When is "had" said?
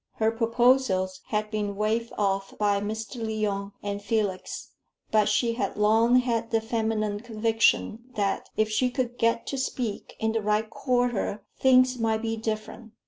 1.27-1.51, 5.53-5.77, 6.15-6.49